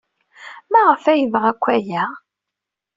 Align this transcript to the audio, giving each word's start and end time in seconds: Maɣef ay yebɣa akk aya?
Maɣef 0.71 1.03
ay 1.05 1.19
yebɣa 1.21 1.47
akk 1.51 1.65
aya? 1.75 2.03